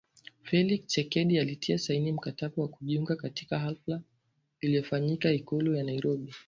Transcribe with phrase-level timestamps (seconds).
[0.43, 4.01] Felix Tchisekedi alitia saini mkataba wa kujiunga katika hafla
[4.61, 6.33] iliyofanyika Ikulu ya Nairobi